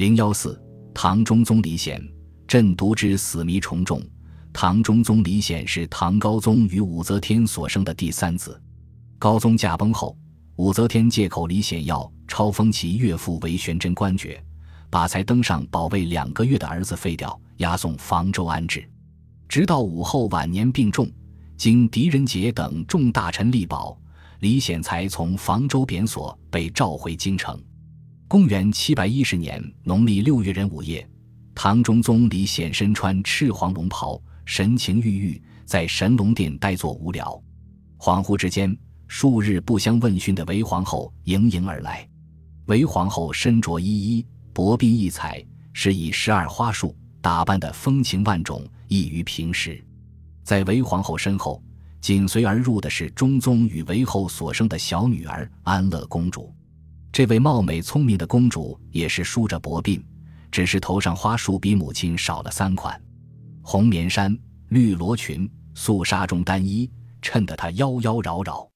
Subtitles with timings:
[0.00, 0.58] 零幺四，
[0.94, 2.02] 唐中宗李显，
[2.48, 4.02] 朕独之死迷重重。
[4.50, 8.58] 唐中宗李显是唐高宗与武则天所生的第三子。
[9.18, 10.16] 高宗驾崩后，
[10.56, 14.42] 武则天借口李显要抄封其岳父为玄真官爵，
[14.88, 18.82] 把才登上宝位两个月的儿子废掉，押送房州安置。
[19.50, 21.10] 直到武后晚年病重，
[21.58, 23.94] 经狄仁杰等众大臣力保，
[24.38, 27.62] 李显才从房州贬所被召回京城。
[28.30, 31.04] 公元七百一十年农历六月壬午夜，
[31.52, 37.42] 唐中宗李显身穿赤黄龙袍，神情郁郁，在神龙殿呆坐无聊。
[37.98, 38.78] 恍惚之间。
[39.08, 42.08] 数日不相问讯的韦皇后盈盈而来，
[42.66, 49.84] 韦皇后身着衣衣薄鬓异彩，是以十二花束打扮的风情万种，异于平时。
[50.44, 51.60] 在韦皇后身后，
[52.00, 56.54] 紧随而入的是中宗与韦后所生的小女儿安乐公主。
[57.20, 60.02] 这位貌美聪明的公主也是梳着薄鬓，
[60.50, 62.98] 只是头上花束比母亲少了三款：
[63.60, 64.34] 红棉衫、
[64.70, 66.90] 绿罗裙、素纱中单衣，
[67.20, 68.66] 衬得她妖妖娆娆。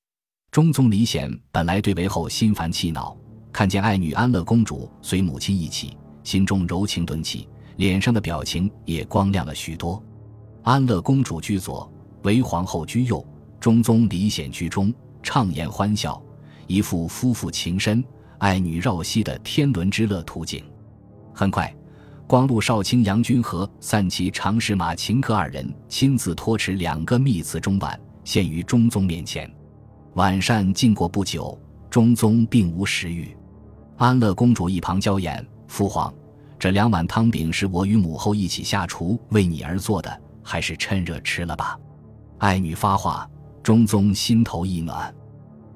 [0.51, 3.17] 中宗李显本来对韦后心烦气恼，
[3.51, 10.05] 看见爱女安乐公主随母亲一起，心中柔情顿起，脸上的表情也光亮了许多。
[10.65, 11.91] 安乐公主居左，
[12.25, 13.27] 韦皇后居右，
[13.59, 14.93] 中宗李显居中，
[15.23, 16.23] 畅言欢笑，
[16.67, 18.05] 一副夫妇情深、
[18.39, 20.65] 爱女绕膝的天伦之乐图景。
[21.33, 21.75] 很快，
[22.27, 29.51] 光禄少卿杨君和散骑长使马秦可二人亲自托持两个密瓷钟碗，献于中宗面前。
[30.15, 31.59] 晚膳进过不久，
[31.91, 33.37] 中宗并无食欲。
[33.97, 36.13] 安乐公主一旁娇言：“父皇，
[36.59, 41.79] 这两碗汤饼是我与母后一起下厨为你而做的，还是趁热吃了吧。”
[42.39, 43.29] 爱女发话，
[43.63, 45.13] 中宗心头一暖，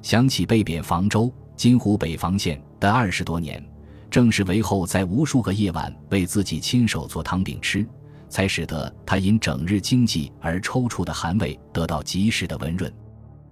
[0.02, 3.60] 想起被贬房州（金湖北防线）的二十多年，
[4.08, 7.84] 正是韦后在无数个夜晚为自己亲手做汤饼吃，
[8.28, 12.90] 才使得他因整日经济而抽搐的寒胃得到及时的温润。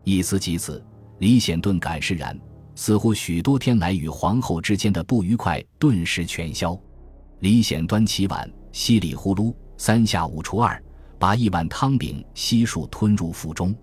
[0.04, 0.80] 一思及此，
[1.18, 2.38] 李显顿感释然，
[2.76, 6.78] 似乎许多天来与皇后之间的不愉快顿时全消。
[7.40, 10.80] 李显端起碗，稀里呼噜三下五除二，
[11.18, 13.74] 把一碗汤饼悉数吞入腹中。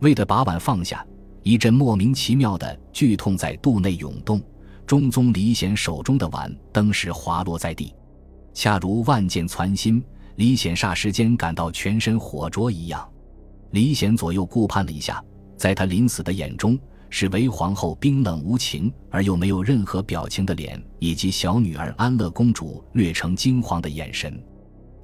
[0.00, 1.06] 为的把碗放下，
[1.42, 4.40] 一阵莫名其妙的剧痛在肚内涌动，
[4.86, 7.94] 中宗李显手中的碗登时滑落在地，
[8.52, 10.02] 恰如万箭穿心。
[10.36, 13.08] 李显霎时间感到全身火灼一样。
[13.72, 15.22] 李显左右顾盼了一下。
[15.56, 16.78] 在他临死的眼中，
[17.10, 24.40] 是韦皇后冰冷无情而又没有任何表情的脸，以及小女儿安乐公主略呈惊慌的眼神。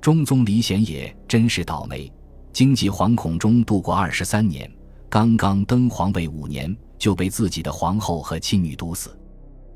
[0.01, 2.13] 中宗李显也真是倒霉，
[2.53, 4.71] 经济惶恐中度过二十三年，
[5.15, 9.17] 刚刚登皇位五年，就被自己的皇后和亲女毒死。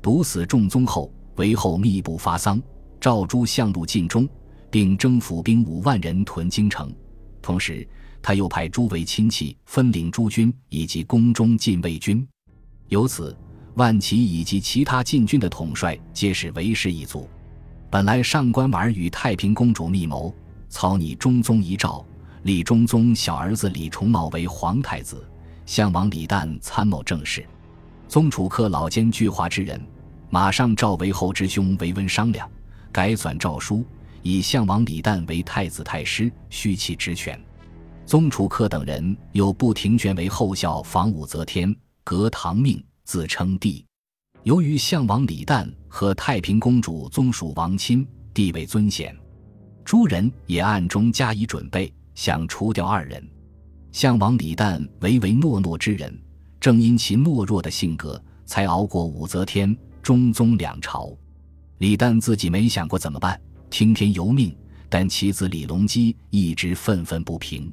[0.01, 2.61] 毒死中宗后，韦后密不发丧，
[2.99, 4.27] 诏诸相入晋中，
[4.69, 6.93] 并征府兵五万人屯京城，
[7.41, 7.87] 同时。
[8.21, 12.27] 他又派诸位亲戚分领诸军以及宫中禁卫军，
[12.89, 13.33] 由此
[13.75, 17.29] 万骑以及其他禁军的统帅皆是韦氏一族。
[17.89, 20.35] 本来上官婉儿与太平公主密谋，
[20.67, 22.05] 草拟中宗遗诏，
[22.49, 25.23] 立中宗小儿子李重茂为皇太子，
[25.67, 27.45] 相王李旦参谋政事。
[28.07, 29.79] 宗楚客老奸巨猾之人，
[30.31, 32.49] 马上召韦后之兄韦温商量，
[32.91, 33.85] 改纂诏书，
[34.23, 37.39] 以相王李旦为太子太师，续其职权。
[38.03, 41.71] 宗楚客等人又不停卷为后效防武则天，
[42.03, 43.85] 革唐命，自称帝。
[44.41, 49.15] 由于相王李旦和太平公主宗属王亲，地位尊显，
[49.85, 53.25] 诸人也暗中加以准备，想除掉二人。
[53.93, 56.13] 相王李旦唯唯诺诺之人，
[56.59, 61.17] 正因其懦弱的性格，才熬过武则天、中宗两朝。
[61.77, 64.53] 李旦自己没想过怎么办，听天由命，
[64.89, 67.71] 但其子李隆基一直愤愤不平。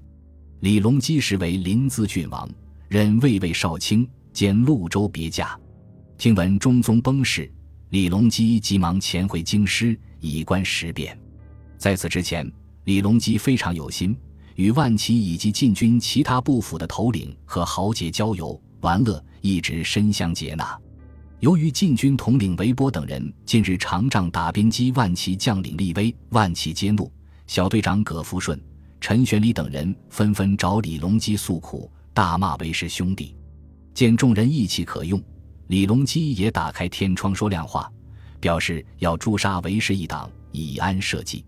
[0.60, 2.48] 李隆基时为临淄郡王，
[2.88, 5.58] 任卫尉少卿兼潞州别驾。
[6.16, 7.52] 听闻中宗崩逝，
[7.90, 11.18] 李隆基急忙前回京师，以观时变。
[11.76, 12.48] 在此之前，
[12.84, 14.16] 李隆基非常有心，
[14.56, 20.76] 与万骑以及禁军其他部府的头领和豪杰交游玩乐，一直深相接纳。
[21.40, 27.12] 由于禁军统领韦波等人近日常仗打边击万骑将领立威，万骑皆怒，
[27.46, 28.58] 小队长葛福顺。
[28.98, 33.36] 陈玄礼等人纷纷找李隆基诉苦，大骂韦氏兄弟。
[33.92, 35.22] 见众人义气可用，
[35.66, 37.92] 李隆基也打开天窗说亮话，
[38.40, 41.44] 表示要诛杀韦氏一党，以安社稷。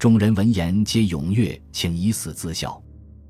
[0.00, 2.82] 众人闻言皆踊跃，请以死自效。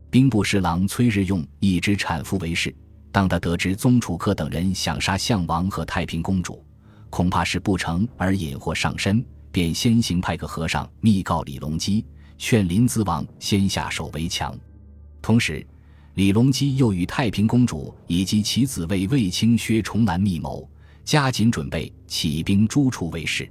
[0.08, 2.72] 兵部侍郎崔日用一直搀扶韦氏，
[3.10, 6.64] 当他得知宗楚客等人想杀项王和太平公主，
[7.10, 12.06] 恐怕是不成而引祸上身，便先行派个和尚密告李隆基，
[12.38, 14.56] 劝临淄王先下手为强。
[15.20, 15.66] 同时，
[16.14, 20.70] 李隆基又与太平公主以及其子卫卫青薛崇南密谋，
[21.04, 23.50] 加紧准备起兵诛除卫氏。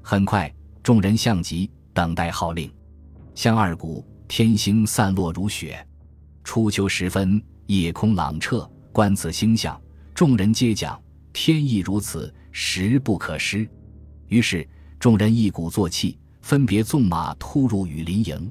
[0.00, 0.48] 很快，
[0.80, 2.72] 众人相集，等待号令。
[3.34, 5.86] 向二鼓，天星散落如雪。
[6.44, 9.80] 初秋时分，夜空朗澈，观此星象，
[10.14, 11.00] 众人皆讲
[11.32, 13.68] 天意如此，实不可失。
[14.28, 14.68] 于是，
[14.98, 18.50] 众人一鼓作气，分别纵马突入羽林营。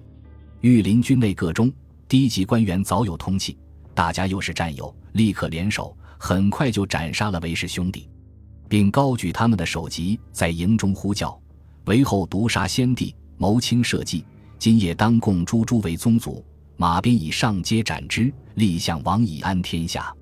[0.62, 1.72] 御林军内各中
[2.08, 3.58] 低级官员早有通气，
[3.94, 8.10] 大家又是战友，立刻联手，很快就斩杀了韦氏兄弟，
[8.70, 11.40] 并高举他们的首级，在营中呼叫
[11.86, 14.24] ：“韦后毒杀先帝，谋轻社稷，
[14.60, 16.46] 今夜当共诛诸为宗族。”
[16.78, 20.14] 马鞭以上阶斩之，立向王以安天下。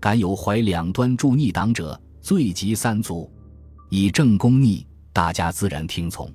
[0.00, 3.30] 敢有怀两端助逆党者，罪及三族。
[3.88, 6.28] 以正攻逆，大家自然听从。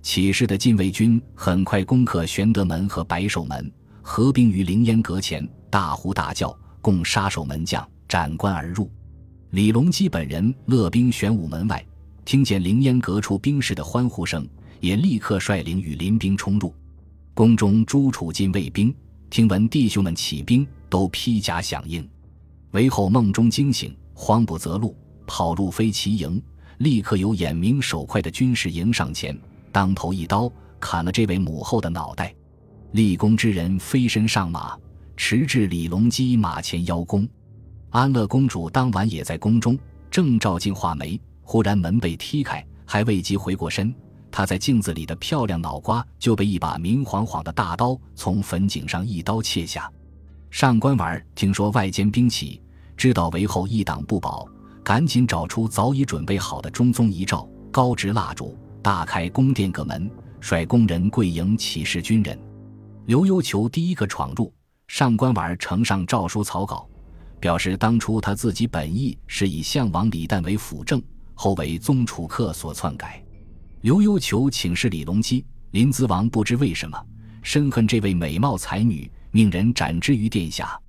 [0.00, 8.88] 起事的禁卫军很快攻克玄德门和白守门，合兵于凌烟阁前，大呼大叫，共杀守门将，斩关而入。
[9.50, 11.84] 李隆基本人勒兵玄武门外，
[12.24, 14.48] 听见凌烟阁处兵士的欢呼声，
[14.80, 16.74] 也立刻率领羽林兵冲入
[17.34, 18.94] 宫中，诸楚禁卫兵。
[19.28, 22.08] 听闻弟兄们起兵，都披甲响应。
[22.70, 26.40] 韦后梦中惊醒，慌不择路，跑入飞骑营，
[26.78, 29.36] 立刻有眼明手快的军士迎上前，
[29.72, 32.32] 当头一刀砍了这位母后的脑袋。
[32.92, 34.78] 立功之人飞身上马，
[35.16, 37.28] 驰至李隆基马前邀功。
[37.90, 39.76] 安乐公主当晚也在宫中，
[40.10, 43.94] 正照镜画眉，忽然门被踢开，还未及回过身。
[44.30, 49.88] 他在镜子里的漂亮脑瓜就被一把明晃晃的大刀从坟颈上一刀切下。
[50.50, 52.60] 上官婉儿听说外间兵起，
[52.96, 54.48] 知道韦后一党不保，
[54.82, 60.10] 赶紧找出早已准备好的中宗遗诏，高执蜡烛，大开宫殿各门，
[60.40, 62.36] 率宫人跪迎起事军人。
[63.06, 64.52] 刘幽求第一个闯入，
[64.88, 66.88] 上官婉儿呈上诏书草稿，
[67.38, 71.00] 表示当初他自己本意是以相王李旦为辅政，
[71.34, 73.22] 后为宗楚客所篡改。
[73.82, 76.98] 刘幽求请示李隆基，临淄王不知为什么
[77.42, 80.80] 深恨这位美貌才女，命人斩之于殿下。